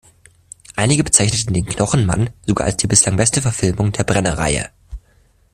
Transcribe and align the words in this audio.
Einige 0.75 1.03
bezeichneten 1.03 1.53
den 1.53 1.67
"Knochenmann" 1.67 2.31
sogar 2.47 2.65
als 2.65 2.77
die 2.77 2.87
bislang 2.87 3.17
beste 3.17 3.39
Verfilmung 3.39 3.91
der 3.91 4.03
Brenner-Reihe. 4.03 4.71